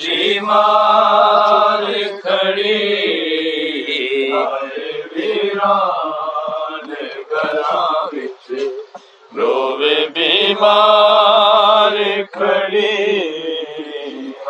[0.00, 1.84] جی بیمار
[2.22, 2.74] کھڑی
[5.14, 6.10] ویران
[7.30, 7.80] گلا
[8.12, 8.50] بچ
[9.36, 11.96] روے بیمار
[12.32, 12.92] کھڑی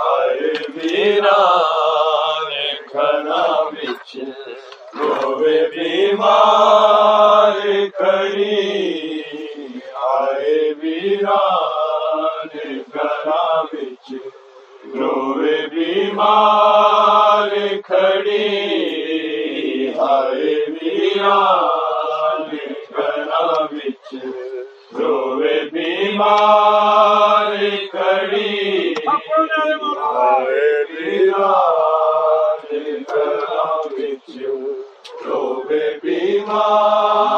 [0.09, 2.53] آئے ویران
[2.95, 4.17] گلا بچ
[4.99, 7.61] روے بیمار
[7.99, 8.61] کھڑی
[10.09, 12.49] آئے ویران
[12.95, 14.12] گلا بچ
[14.85, 17.49] روے بیمار
[17.85, 18.46] کھڑی
[19.99, 22.57] آئے ویران
[22.99, 24.14] گلا بچ۔
[24.99, 27.53] روے بیمار
[27.91, 28.95] کھڑی
[29.99, 32.75] آئے ویران
[33.11, 34.36] گلا بچ۔
[35.27, 37.38] روے بیمار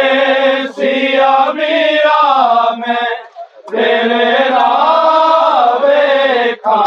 [6.63, 6.81] دیکھا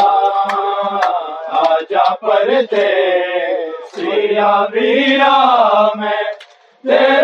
[1.61, 2.89] آجا پر دے
[3.93, 6.23] سیا ویرا میں
[6.85, 7.24] تیرا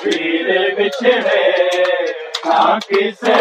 [0.00, 1.44] پیر بچھڑے
[2.44, 3.36] نہ کسے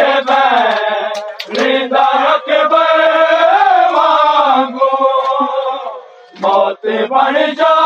[1.50, 3.04] بینا اکبر
[3.94, 4.96] مانگو
[6.42, 7.77] موت بن جا